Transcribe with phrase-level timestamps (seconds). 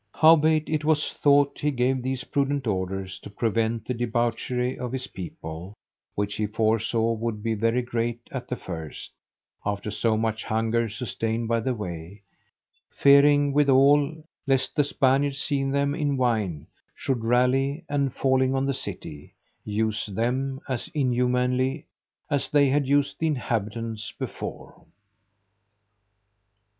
[0.15, 5.05] Howbeit, it was thought he gave these prudent orders to prevent the debauchery of his
[5.05, 5.75] people,
[6.15, 9.11] which he foresaw would be very great at the first,
[9.63, 12.23] after so much hunger sustained by the way;
[12.89, 16.65] fearing, withal, lest the Spaniards, seeing them in wine,
[16.95, 21.85] should rally, and, falling on the city, use them as inhumanly
[22.27, 24.83] as they had used the inhabitants before.